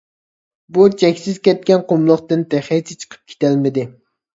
[0.77, 3.91] بۇ چەكسىز كەتكەن قۇملۇقتىن تېخىچە چىقىپ كېتەلمىدى.